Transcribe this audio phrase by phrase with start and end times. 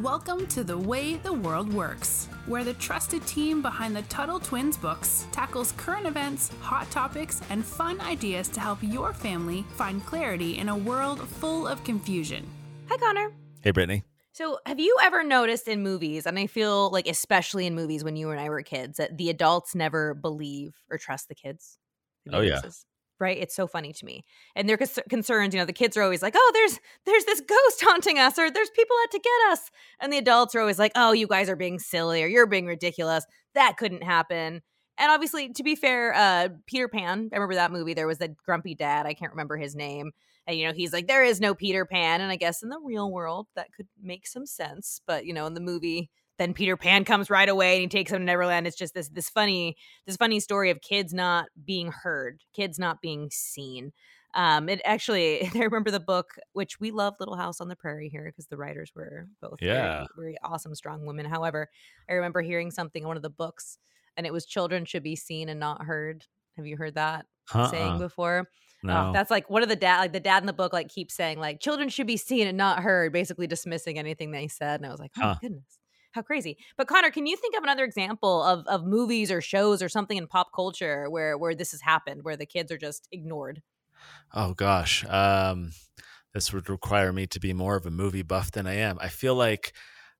[0.00, 4.78] Welcome to The Way the World Works, where the trusted team behind the Tuttle Twins
[4.78, 10.56] books tackles current events, hot topics, and fun ideas to help your family find clarity
[10.56, 12.48] in a world full of confusion.
[12.88, 13.32] Hi, Connor.
[13.60, 14.02] Hey, Brittany.
[14.32, 18.16] So, have you ever noticed in movies, and I feel like especially in movies when
[18.16, 21.76] you and I were kids, that the adults never believe or trust the kids?
[22.32, 22.56] Oh, yeah.
[22.56, 22.86] audiences,
[23.22, 23.38] Right?
[23.38, 24.24] It's so funny to me.
[24.56, 27.40] And their cons- concerns, you know, the kids are always like, "Oh, there's there's this
[27.40, 30.78] ghost haunting us or there's people out to get us." And the adults are always
[30.78, 33.24] like, "Oh, you guys are being silly or you're being ridiculous.
[33.54, 34.62] That couldn't happen."
[34.98, 37.94] And obviously, to be fair, uh Peter Pan, I remember that movie.
[37.94, 40.10] There was that grumpy dad, I can't remember his name.
[40.46, 42.20] And you know, he's like, there is no Peter Pan.
[42.20, 45.00] And I guess in the real world that could make some sense.
[45.06, 48.10] But you know, in the movie, then Peter Pan comes right away and he takes
[48.10, 48.66] him to Neverland.
[48.66, 53.00] It's just this this funny, this funny story of kids not being heard, kids not
[53.00, 53.92] being seen.
[54.34, 58.08] Um, it actually, I remember the book, which we love Little House on the Prairie
[58.08, 60.06] here because the writers were both very- Yeah.
[60.16, 61.26] very, awesome, strong women.
[61.26, 61.68] However,
[62.08, 63.76] I remember hearing something in one of the books,
[64.16, 66.24] and it was children should be seen and not heard.
[66.56, 67.26] Have you heard that
[67.70, 67.98] saying Uh-uh.
[67.98, 68.48] before?
[68.82, 69.08] No.
[69.08, 71.14] Oh, that's like one of the dad, like the dad in the book, like keeps
[71.14, 74.80] saying like children should be seen and not heard, basically dismissing anything they said.
[74.80, 75.34] And I was like, oh Huh.
[75.40, 75.78] goodness,
[76.12, 76.56] how crazy!
[76.76, 80.16] But Connor, can you think of another example of of movies or shows or something
[80.16, 83.62] in pop culture where where this has happened, where the kids are just ignored?
[84.34, 85.04] oh gosh.
[85.08, 85.72] Um,
[86.34, 88.98] this would require me to be more of a movie buff than I am.
[89.00, 89.72] I feel like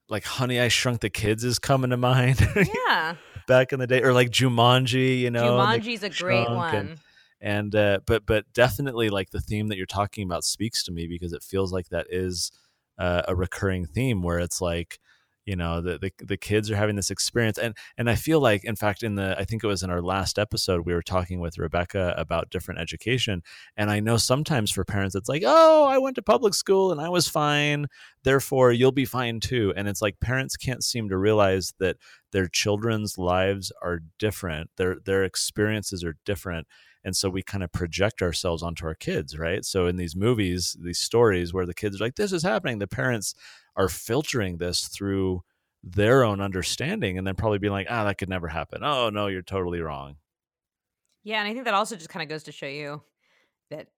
[0.08, 2.46] like Honey I Shrunk the Kids is coming to mind
[2.86, 3.14] Yeah,
[3.46, 5.20] back in the day, or like Jumanji.
[5.20, 6.74] You know, Jumanji's a great one.
[6.74, 6.98] and-
[7.44, 11.08] and uh, but but definitely like the theme that you're talking about speaks to me
[11.08, 12.52] because it feels like that is
[12.98, 15.00] uh, a recurring theme where it's like
[15.44, 18.64] you know the, the the kids are having this experience and and I feel like
[18.64, 21.40] in fact in the I think it was in our last episode we were talking
[21.40, 23.42] with Rebecca about different education
[23.76, 27.00] and I know sometimes for parents it's like oh I went to public school and
[27.00, 27.86] I was fine
[28.22, 31.96] therefore you'll be fine too and it's like parents can't seem to realize that
[32.30, 36.66] their children's lives are different their their experiences are different
[37.04, 39.64] and so we kind of project ourselves onto our kids right?
[39.64, 42.86] So in these movies these stories where the kids are like this is happening the
[42.86, 43.34] parents
[43.76, 45.42] are filtering this through
[45.82, 49.26] their own understanding and then probably being like ah that could never happen oh no
[49.26, 50.16] you're totally wrong
[51.24, 53.02] Yeah, and I think that also just kind of goes to show you
[53.70, 53.88] that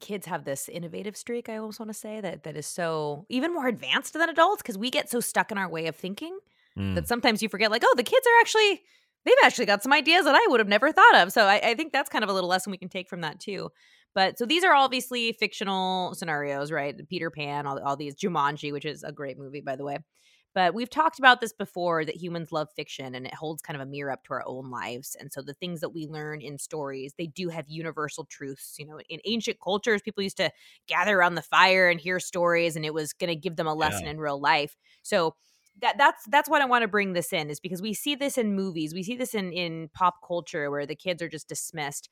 [0.00, 1.48] kids have this innovative streak.
[1.48, 4.78] I almost want to say that that is so even more advanced than adults because
[4.78, 6.38] we get so stuck in our way of thinking
[6.78, 6.94] Mm.
[6.94, 8.82] that sometimes you forget, like, oh, the kids are actually
[9.26, 11.32] they've actually got some ideas that I would have never thought of.
[11.32, 13.40] So I, I think that's kind of a little lesson we can take from that
[13.40, 13.70] too.
[14.14, 16.96] But so these are obviously fictional scenarios, right?
[17.08, 19.98] Peter Pan, all, all these Jumanji, which is a great movie, by the way.
[20.54, 23.86] But we've talked about this before that humans love fiction and it holds kind of
[23.86, 25.14] a mirror up to our own lives.
[25.20, 28.76] And so the things that we learn in stories, they do have universal truths.
[28.78, 30.50] You know, in ancient cultures, people used to
[30.88, 33.74] gather around the fire and hear stories, and it was going to give them a
[33.74, 34.12] lesson Yeah.
[34.12, 34.76] in real life.
[35.02, 35.34] So
[35.82, 38.38] that that's that's what I want to bring this in is because we see this
[38.38, 42.08] in movies, we see this in in pop culture where the kids are just dismissed,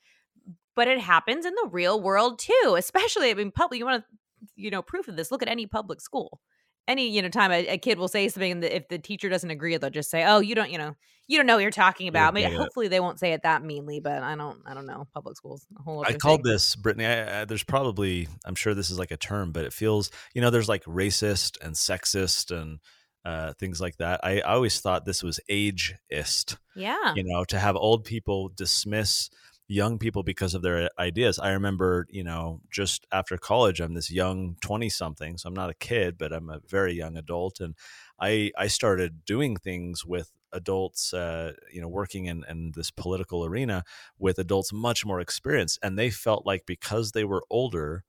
[0.77, 2.77] but it happens in the real world too.
[2.77, 3.79] Especially, I mean, public.
[3.79, 4.17] You want to,
[4.57, 5.31] you know, proof of this?
[5.31, 6.41] Look at any public school.
[6.87, 9.31] Any you know time a, a kid will say something, and the, if the teacher
[9.31, 10.95] doesn't agree, they'll just say, "Oh, you don't, you know,
[11.27, 12.59] you don't know what you're talking about." I mean, get it.
[12.59, 15.07] hopefully they won't say it that meanly, but I don't, I don't know.
[15.15, 16.05] Public schools, a whole.
[16.07, 16.53] I called thing.
[16.53, 17.07] this Brittany.
[17.07, 20.43] I, I, there's probably, I'm sure this is like a term, but it feels, you
[20.43, 22.81] know, there's like racist and sexist and
[23.25, 24.21] uh, things like that.
[24.25, 29.31] I, I always thought this was ageist, Yeah, you know, to have old people dismiss
[29.67, 31.39] young people because of their ideas.
[31.39, 35.39] I remember, you know, just after college, I'm this young 20 something.
[35.39, 37.61] So I'm not a kid, but I'm a very young adult.
[37.61, 37.75] And
[38.21, 43.45] I, I started doing things with adults, uh, you know, working in, in this political
[43.45, 43.85] arena
[44.19, 45.79] with adults much more experienced.
[45.83, 48.05] And they felt like because they were older,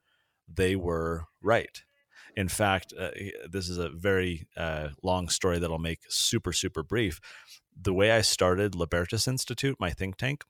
[0.47, 1.83] they were right.
[2.35, 3.11] In fact, uh,
[3.49, 7.19] this is a very uh, long story that I'll make super, super brief.
[7.79, 10.43] The way I started Libertas Institute, my think tank,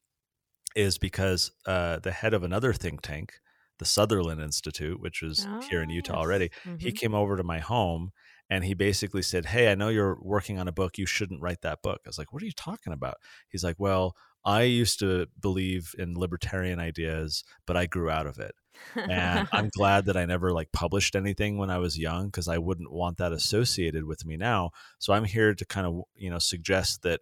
[0.76, 3.40] is because uh, the head of another think tank,
[3.80, 6.18] the Sutherland Institute, which was here in Ah, Utah yes.
[6.18, 6.92] already, he Mhm.
[6.92, 8.12] came over to my home
[8.50, 10.98] and he basically said, Hey, I know you're working on a book.
[10.98, 12.02] You shouldn't write that book.
[12.06, 13.18] I was like, What are you talking about?
[13.50, 18.38] He's like, Well, I used to believe in libertarian ideas, but I grew out of
[18.40, 18.54] it.
[18.96, 22.58] And I'm glad that I never like published anything when I was young because I
[22.58, 24.72] wouldn't want that associated with me now.
[25.00, 27.22] So I'm here to kind of, you know, suggest that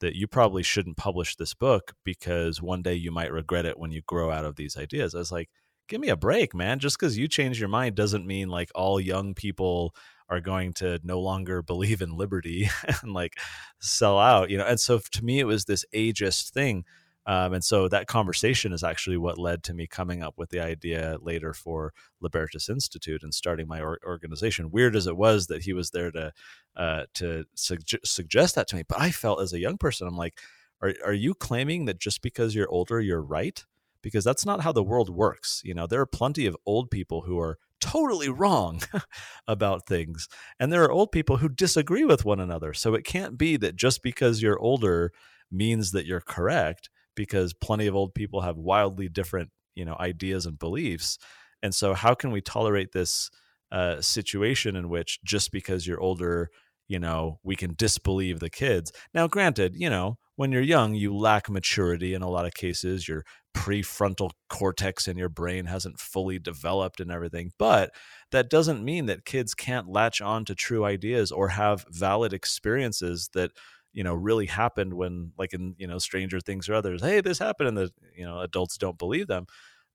[0.00, 3.92] that you probably shouldn't publish this book because one day you might regret it when
[3.92, 5.14] you grow out of these ideas.
[5.14, 5.48] I was like,
[5.86, 6.80] give me a break, man.
[6.80, 9.94] Just because you change your mind doesn't mean like all young people
[10.28, 12.68] are going to no longer believe in liberty
[13.02, 13.38] and like
[13.80, 14.66] sell out, you know.
[14.66, 16.84] And so to me, it was this ageist thing.
[17.26, 20.60] Um, and so that conversation is actually what led to me coming up with the
[20.60, 24.70] idea later for Libertas Institute and starting my or- organization.
[24.70, 26.32] Weird as it was that he was there to
[26.76, 30.40] uh, to suggest that to me, but I felt as a young person, I'm like,
[30.80, 33.64] are are you claiming that just because you're older, you're right?
[34.02, 35.62] Because that's not how the world works.
[35.64, 38.80] You know, there are plenty of old people who are totally wrong
[39.46, 40.28] about things,
[40.58, 42.74] and there are old people who disagree with one another.
[42.74, 45.12] So it can't be that just because you're older
[45.52, 50.46] means that you're correct because plenty of old people have wildly different you know ideas
[50.46, 51.18] and beliefs.
[51.62, 53.30] And so how can we tolerate this
[53.70, 56.50] uh, situation in which just because you're older
[56.88, 58.92] you know we can disbelieve the kids?
[59.14, 63.08] Now granted you know when you're young you lack maturity in a lot of cases.
[63.08, 63.24] Your
[63.54, 67.52] prefrontal cortex in your brain hasn't fully developed and everything.
[67.58, 67.90] But
[68.30, 73.28] that doesn't mean that kids can't latch on to true ideas or have valid experiences
[73.34, 73.50] that
[73.92, 77.38] you know really happened when like in you know stranger things or others hey this
[77.38, 79.46] happened and the you know adults don't believe them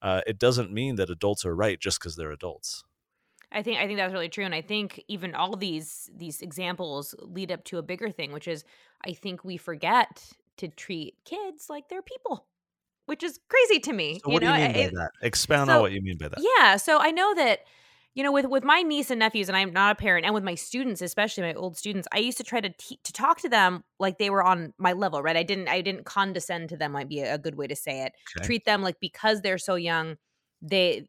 [0.02, 2.84] uh, it doesn't mean that adults are right just because they're adults
[3.52, 7.16] I think I think that's really true, and I think even all these these examples
[7.20, 8.66] lead up to a bigger thing, which is
[9.06, 12.46] I think we forget to treat kids like they're people,
[13.06, 14.20] which is crazy to me.
[14.24, 14.54] So what know?
[14.54, 15.12] do you mean it, by that?
[15.22, 16.40] Expound so, on what you mean by that.
[16.40, 17.60] Yeah, so I know that
[18.18, 20.44] you know with with my niece and nephews and i'm not a parent and with
[20.44, 23.48] my students especially my old students i used to try to te- to talk to
[23.48, 25.38] them like they were on my level right?
[25.38, 28.14] I didn't i didn't condescend to them might be a good way to say it
[28.36, 28.46] okay.
[28.46, 30.18] treat them like because they're so young
[30.62, 31.08] they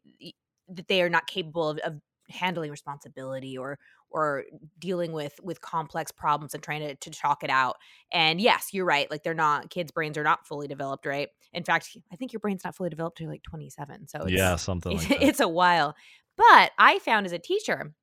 [0.69, 3.79] that they are not capable of, of handling responsibility or
[4.11, 4.45] or
[4.77, 7.77] dealing with with complex problems and trying to, to talk it out.
[8.11, 11.29] And yes you're right like they're not kids brains are not fully developed right?
[11.53, 14.97] In fact i think your brain's not fully developed till like 27 so yeah something
[14.97, 15.95] like it's a while
[16.39, 17.93] but I found as a teacher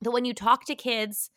[0.00, 1.30] that when you talk to kids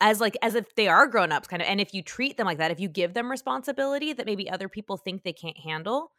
[0.00, 2.58] as like as if they are grown-ups kind of and if you treat them like
[2.58, 6.12] that, if you give them responsibility that maybe other people think they can't handle,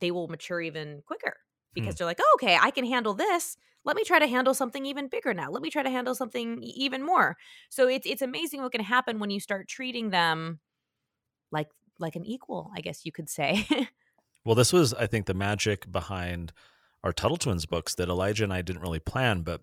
[0.00, 1.36] they will mature even quicker
[1.72, 1.98] because hmm.
[1.98, 3.56] they're like, oh, "Okay, I can handle this.
[3.84, 5.50] Let me try to handle something even bigger now.
[5.50, 7.36] Let me try to handle something even more."
[7.70, 10.58] So it's it's amazing what can happen when you start treating them
[11.52, 11.68] like
[12.00, 13.68] like an equal, I guess you could say.
[14.44, 16.52] well, this was I think the magic behind
[17.04, 19.60] our Tuttle Twins books that Elijah and I didn't really plan, but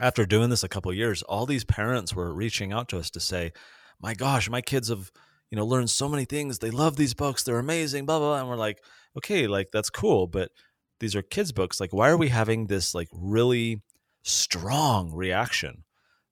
[0.00, 3.20] after doing this a couple years, all these parents were reaching out to us to
[3.20, 3.52] say,
[4.00, 5.10] "My gosh, my kids have
[5.50, 6.58] you know learned so many things.
[6.58, 7.42] They love these books.
[7.42, 8.28] They're amazing." Blah blah.
[8.28, 8.40] blah.
[8.40, 8.82] And we're like,
[9.16, 10.50] "Okay, like that's cool, but
[11.00, 11.80] these are kids' books.
[11.80, 13.82] Like, why are we having this like really
[14.22, 15.84] strong reaction?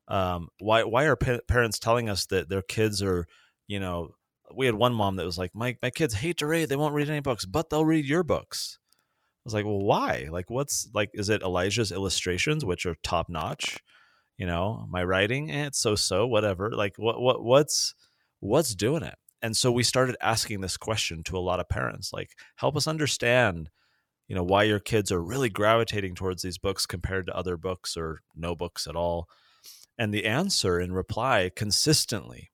[0.09, 3.26] Um, why why are pa- parents telling us that their kids are
[3.67, 4.15] you know?"
[4.53, 6.69] We had one mom that was like, "My my kids hate to read.
[6.69, 8.79] They won't read any books, but they'll read your books."
[9.44, 10.28] Was like, well, why?
[10.31, 13.78] Like, what's like, is it Elijah's illustrations, which are top notch?
[14.37, 16.70] You know, my writing, eh, it's so so, whatever.
[16.70, 17.94] Like, what, what, what's,
[18.40, 19.16] what's doing it?
[19.42, 22.87] And so we started asking this question to a lot of parents, like, help us
[22.87, 23.70] understand,
[24.28, 27.96] you know, why your kids are really gravitating towards these books compared to other books
[27.96, 29.28] or no books at all.
[29.98, 32.50] And the answer in reply consistently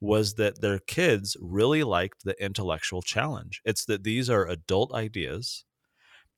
[0.00, 3.60] was that their kids really liked the intellectual challenge.
[3.64, 5.65] It's that these are adult ideas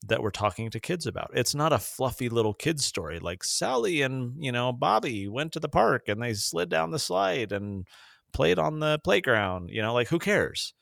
[0.07, 1.31] that we're talking to kids about.
[1.33, 5.59] It's not a fluffy little kid story like Sally and, you know, Bobby went to
[5.59, 7.85] the park and they slid down the slide and
[8.31, 10.73] played on the playground, you know, like who cares?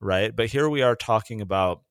[0.00, 0.34] Right?
[0.34, 1.82] But here we are talking about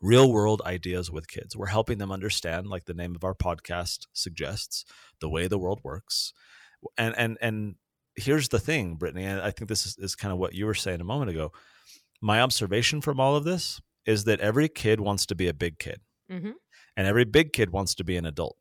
[0.00, 1.56] real world ideas with kids.
[1.56, 4.84] We're helping them understand like the name of our podcast suggests,
[5.20, 6.32] the way the world works.
[6.96, 7.74] And and and
[8.14, 11.00] here's the thing, Brittany, I think this is, is kind of what you were saying
[11.00, 11.52] a moment ago.
[12.22, 15.78] My observation from all of this is that every kid wants to be a big
[15.78, 16.52] kid, mm-hmm.
[16.96, 18.56] and every big kid wants to be an adult.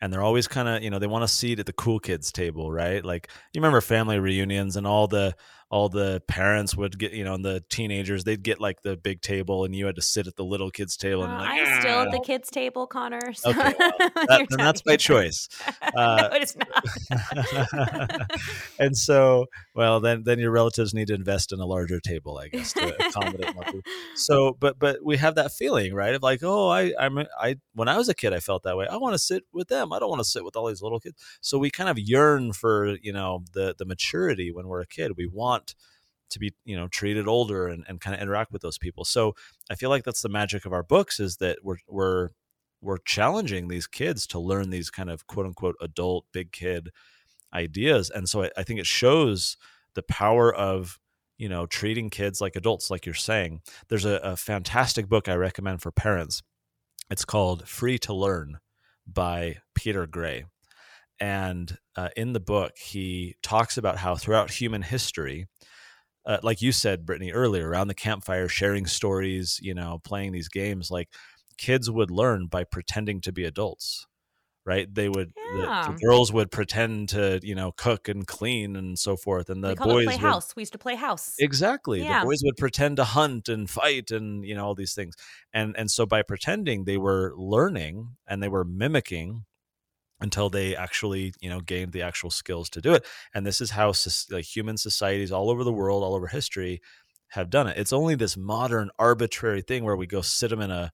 [0.00, 2.32] And they're always kind of, you know, they want a seat at the cool kids
[2.32, 3.04] table, right?
[3.04, 5.36] Like you remember family reunions and all the
[5.72, 9.22] all the parents would get, you know, and the teenagers, they'd get like the big
[9.22, 11.24] table and you had to sit at the little kids table.
[11.24, 13.32] And uh, like, I'm still at the kids table, Connor.
[13.32, 15.48] So okay, well, that, that's my choice.
[15.94, 18.30] Uh, no, it is not.
[18.78, 22.48] and so, well, then then your relatives need to invest in a larger table, I
[22.48, 23.84] guess, to accommodate more food.
[24.14, 26.14] So, but but we have that feeling, right?
[26.14, 28.86] Of like, oh, I I'm I when I was a kid, I felt that way.
[28.86, 29.92] I want to sit with them.
[29.92, 31.16] I don't want to sit with all these little kids.
[31.42, 35.12] So we kind of yearn for you know the the maturity when we're a kid.
[35.16, 35.74] We want want
[36.30, 39.04] to be you know treated older and, and kind of interact with those people.
[39.04, 39.34] So
[39.70, 42.30] i feel like that's the magic of our books is that we're we're
[42.80, 46.90] we're challenging these kids to learn these kind of quote unquote adult big kid
[47.54, 48.10] ideas.
[48.10, 49.56] And so I, I think it shows
[49.94, 50.98] the power of
[51.38, 53.60] you know treating kids like adults like you're saying.
[53.88, 56.42] There's a, a fantastic book i recommend for parents.
[57.10, 58.58] It's called free to learn
[59.06, 60.44] by peter gray
[61.22, 65.46] and uh, in the book, he talks about how throughout human history,
[66.26, 70.48] uh, like you said, Brittany earlier, around the campfire, sharing stories, you know, playing these
[70.48, 71.08] games, like
[71.58, 74.06] kids would learn by pretending to be adults
[74.64, 75.84] right they would Yeah.
[75.86, 79.62] the, the girls would pretend to you know cook and clean and so forth and
[79.64, 80.56] the boys play would house.
[80.56, 81.36] We used to play house.
[81.38, 82.20] exactly Yeah.
[82.20, 85.14] the boys would pretend to hunt and fight and you know all these things
[85.52, 89.44] and and so by pretending they were learning and they were mimicking
[90.22, 93.70] until they actually you know gained the actual skills to do it and this is
[93.70, 93.92] how
[94.30, 96.80] like human societies all over the world all over history
[97.28, 100.70] have done it it's only this modern arbitrary thing where we go sit them in
[100.70, 100.92] a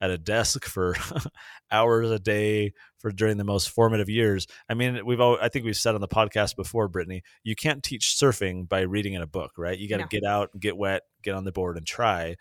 [0.00, 0.94] at a desk for
[1.70, 4.46] hours a day for during the most formative years.
[4.68, 7.82] I mean, we've all, I think we've said on the podcast before, Brittany, you can't
[7.82, 9.78] teach surfing by reading in a book, right?
[9.78, 10.08] You got to No.
[10.08, 12.36] get out, get wet, get on the board and try.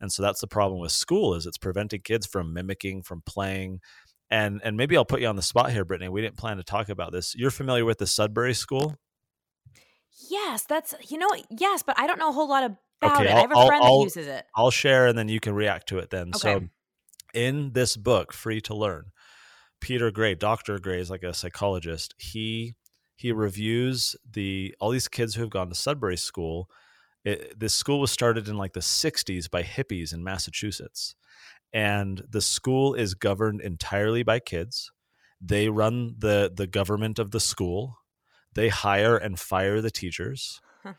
[0.00, 3.80] And so that's the problem with school is it's preventing kids from mimicking, from playing.
[4.32, 6.08] And and maybe I'll put you on the spot here, Brittany.
[6.08, 7.34] We didn't plan to talk about this.
[7.36, 8.96] You're familiar with the Sudbury School?
[10.30, 13.30] Yes, that's you know yes, but I don't know a whole lot about Okay, it.
[13.30, 14.46] I I'll- have a I'll- friend I'll- that uses it.
[14.56, 16.28] I'll share and then you can react to it then.
[16.28, 16.38] Okay.
[16.38, 16.68] So
[17.34, 19.12] in this book, Free to Learn,
[19.80, 20.78] Peter Gray, Dr.
[20.78, 22.14] Gray is like a psychologist.
[22.18, 22.74] He
[23.14, 26.68] he reviews the all these kids who have gone to Sudbury School.
[27.24, 31.14] It, this school was started in like the 60s by hippies in Massachusetts.
[31.72, 34.92] And the school is governed entirely by kids.
[35.40, 37.98] They run the the government of the school.
[38.54, 40.60] They hire and fire the teachers.
[40.82, 40.94] Huh.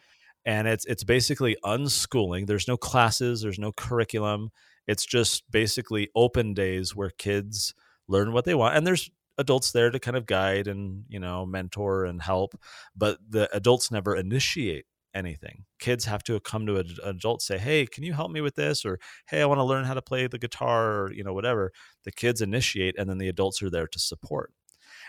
[0.46, 2.48] And it's it's basically unschooling.
[2.48, 4.50] There's no classes, there's no curriculum.
[4.88, 7.74] It's just basically open days where kids
[8.08, 11.46] learn what they want and there's adults there to kind of guide and, you know,
[11.46, 12.54] mentor and help,
[12.96, 15.66] but the adults never initiate anything.
[15.80, 18.86] Kids have to come to an adult say, "Hey, can you help me with this?"
[18.86, 21.72] or "Hey, I want to learn how to play the guitar," or you know, whatever.
[22.04, 24.54] The kids initiate, and then the adults are there to support.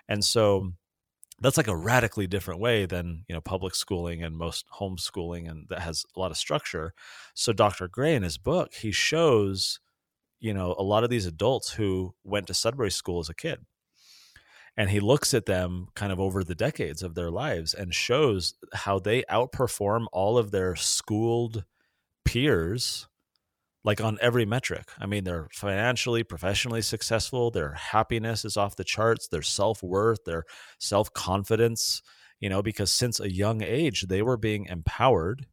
[0.09, 0.73] And so
[1.41, 5.69] that's like a radically different way than you know public schooling and most homeschooling, and
[5.71, 6.95] that has a lot of structure.
[7.35, 7.89] So Dr.
[7.89, 9.81] Gray in his book, he shows
[10.41, 13.67] you know a lot of these adults who went to Sudbury School as a kid
[14.77, 18.55] and he looks at them kind of over the decades of their lives and shows
[18.73, 21.65] how they outperform all of their schooled
[22.25, 23.09] peers
[23.85, 24.89] like on every metric.
[24.99, 30.45] I mean they're financially professionally successful their happiness is off the charts their self-worth their
[30.79, 32.03] self-confidence
[32.41, 35.47] you know because since a young age they were being empowered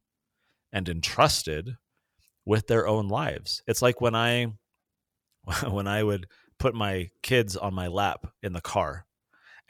[0.74, 1.76] and entrusted
[2.46, 3.62] with their own lives.
[3.68, 4.48] It's like when i
[5.70, 6.28] when i would
[6.60, 9.06] put my kids on my lap in the car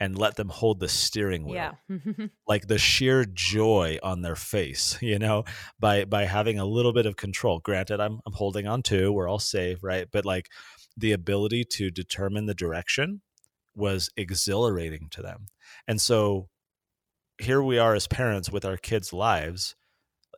[0.02, 1.54] and let them hold the steering wheel.
[1.88, 1.96] Yeah.
[2.48, 5.44] like the sheer joy on their face you know
[5.78, 7.60] by by having a little bit of control.
[7.60, 10.08] Granted i'm i'm holding on to we're all safe right?
[10.10, 10.48] But like
[10.96, 13.22] the ability to determine the direction
[13.76, 15.46] was exhilarating to them.
[15.86, 16.48] And so
[17.38, 19.76] here we are as parents with our kids lives.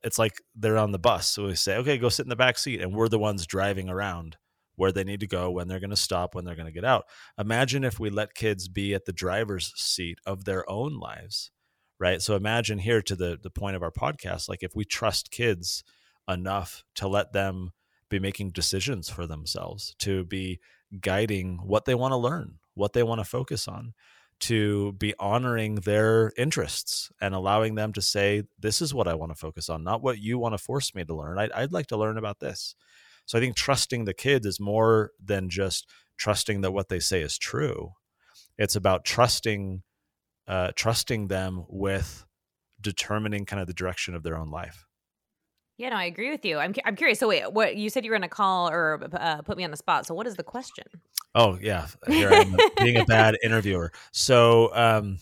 [0.05, 2.59] It's like they're on the bus so we say okay go sit in the back
[2.59, 4.37] seat and we're the ones driving around
[4.77, 6.85] where they need to go when they're going to stop when they're going to get
[6.85, 7.05] out.
[7.39, 11.51] Imagine if we let kids be at the driver's seat of their own lives
[12.01, 12.21] right?
[12.21, 15.85] So imagine here to the the point of our podcast like if we trust kids
[16.29, 17.71] enough to let them
[18.09, 20.61] be making decisions for themselves to be
[21.01, 23.93] guiding what they want to learn what they want to focus on
[24.41, 29.31] to be honoring their interests and allowing them to say this is what i want
[29.31, 31.39] to focus on not what you want to force me to learn.
[31.39, 32.75] I'd, I'd like to learn about this
[33.27, 37.21] so i think trusting the kids is more than just trusting that what they say
[37.23, 37.93] is true
[38.59, 39.83] it's about trusting
[40.47, 42.27] uh, trusting them with
[42.81, 44.87] determining kind of the direction of their own life
[45.77, 46.59] yeah, no, I agree with you.
[46.59, 47.19] I'm I'm curious.
[47.19, 49.73] So wait, what you said you were going to call or uh, put me on
[49.73, 50.07] the spot.
[50.07, 50.85] So what is the question?
[51.35, 53.91] Oh yeah, am being a bad interviewer.
[54.13, 55.19] So, um,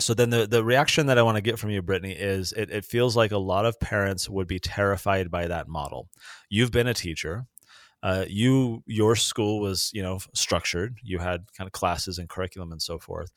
[0.00, 2.70] so then the the reaction that I want to get from you, Brittany, is it,
[2.70, 6.08] it feels like a lot of parents would be terrified by that model.
[6.48, 7.46] You've been a teacher.
[8.00, 10.98] Uh, you your school was you know structured.
[11.02, 13.32] You had kind of classes and curriculum and so forth.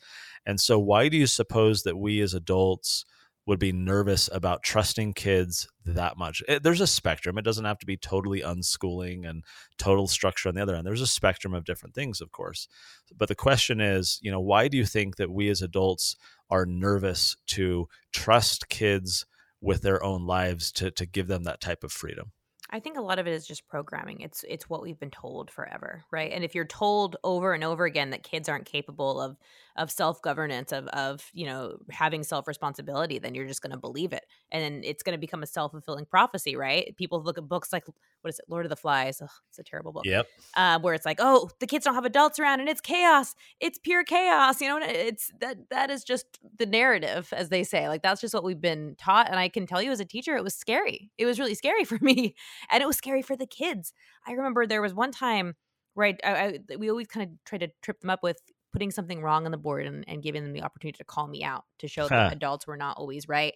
[0.45, 3.05] And so, why do you suppose that we as adults
[3.51, 6.41] would be nervous about trusting kids that much?
[6.47, 7.37] It, there's a spectrum.
[7.37, 9.43] It doesn't have to be totally unschooling and
[9.77, 10.87] total structure on the other end.
[10.87, 12.69] There's a spectrum of different things, of course.
[13.13, 16.15] But the question is, you know, why do you think that we as adults
[16.49, 19.25] are nervous to trust kids
[19.59, 22.31] with their own lives to to give them that type of freedom?
[22.73, 24.21] I think a lot of it is just programming.
[24.21, 26.31] It's it's what we've been told forever, right?
[26.31, 29.37] And if you're told over and over again that kids aren't capable of
[29.75, 33.77] of self governance, of of you know having self responsibility, then you're just going to
[33.77, 36.95] believe it, and then it's going to become a self fulfilling prophecy, right?
[36.97, 37.83] People look at books like
[38.21, 39.21] what is it, Lord of the Flies?
[39.21, 40.05] Ugh, it's a terrible book.
[40.05, 40.27] Yep.
[40.55, 43.35] Uh, where it's like, oh, the kids don't have adults around, and it's chaos.
[43.59, 44.61] It's pure chaos.
[44.61, 47.87] You know, it's that that is just the narrative, as they say.
[47.87, 50.35] Like that's just what we've been taught, and I can tell you as a teacher,
[50.35, 51.11] it was scary.
[51.17, 52.35] It was really scary for me
[52.69, 53.93] and it was scary for the kids.
[54.27, 55.55] I remember there was one time
[55.95, 58.39] right I, I, we always kind of try to trip them up with
[58.71, 61.43] putting something wrong on the board and, and giving them the opportunity to call me
[61.43, 62.09] out to show huh.
[62.09, 63.53] that adults were not always right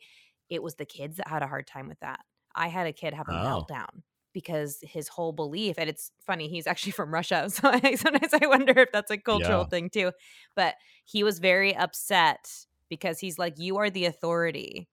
[0.50, 2.20] it was the kids that had a hard time with that
[2.56, 3.66] i had a kid have a oh.
[3.70, 4.02] meltdown
[4.34, 8.46] because his whole belief and it's funny he's actually from russia so I, sometimes i
[8.48, 9.68] wonder if that's a cultural yeah.
[9.68, 10.12] thing too
[10.56, 12.50] but he was very upset
[12.90, 14.90] because he's like you are the authority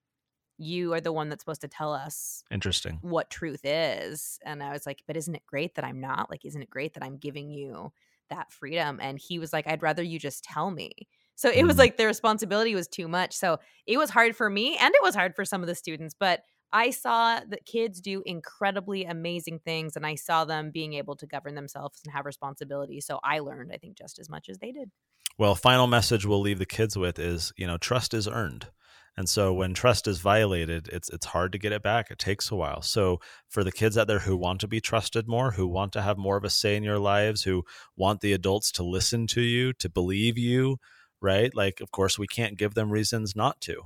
[0.57, 2.99] you are the one that's supposed to tell us interesting.
[3.01, 6.29] what truth is and i was like but isn't it great that i'm not?
[6.29, 7.91] Like isn't it great that i'm giving you
[8.29, 8.99] that freedom?
[9.01, 10.91] And he was like i'd rather you just tell me.
[11.35, 11.79] So it was mm.
[11.79, 13.33] like the responsibility was too much.
[13.33, 13.57] So
[13.87, 16.41] it was hard for me and it was hard for some of the students but
[16.71, 21.27] i saw that kids do incredibly amazing things and i saw them being able to
[21.27, 23.01] govern themselves and have responsibility.
[23.01, 24.91] So i learned i think just as much as they did.
[25.37, 28.67] Well final message we'll leave the kids with is you know trust is earned
[29.15, 32.09] and so when trust is violated, it's it's hard to get it back.
[32.09, 32.81] It takes a while.
[32.81, 36.01] So for the kids out there who want to be trusted more, who want to
[36.01, 37.63] have more of a say in your lives, who
[37.95, 40.77] want the adults to listen to you, to believe you,
[41.21, 41.53] right?
[41.55, 43.83] Like of course we can't give them reasons not to.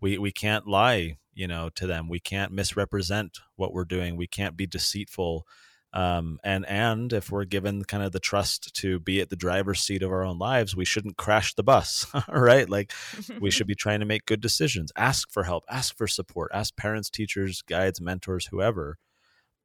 [0.00, 2.08] We we can't lie, you know, to them.
[2.08, 4.16] We can't misrepresent what we're doing.
[4.16, 5.46] We can't be deceitful
[5.94, 9.80] um, and and if we're given kind of the trust to be at the driver's
[9.80, 12.68] seat of our own lives, we shouldn't crash the bus, right?
[12.68, 12.92] Like
[13.40, 16.76] we should be trying to make good decisions, ask for help, ask for support, ask
[16.76, 18.98] parents, teachers, guides, mentors, whoever.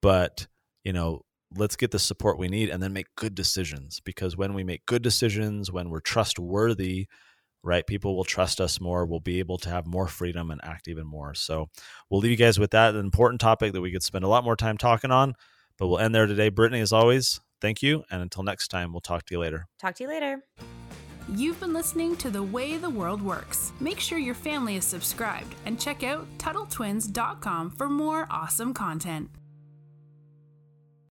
[0.04, 0.48] But
[0.84, 1.24] you know,
[1.56, 4.86] let's get the support we need and then make good decisions because when we make
[4.86, 7.08] good decisions, when we're trustworthy,
[7.64, 7.88] right?
[7.88, 9.04] People will trust us more.
[9.04, 11.34] We'll be able to have more freedom and act even more.
[11.34, 11.70] So
[12.10, 12.94] we'll leave you guys with that.
[12.94, 15.34] An important topic that we could spend a lot more time talking on.
[15.80, 16.50] But we'll end there today.
[16.50, 18.04] Brittany, as always, thank you.
[18.12, 19.66] And until next time, we'll talk to you later.
[19.80, 20.44] Talk to you later.
[21.36, 23.72] You've been listening to The Way the World Works.
[23.80, 29.30] Make sure your family is subscribed and check out TuttleTwins.com for more awesome content.